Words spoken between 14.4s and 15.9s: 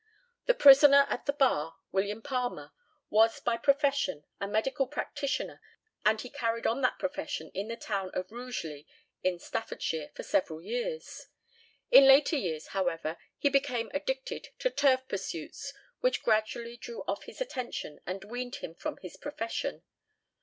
to turf pursuits,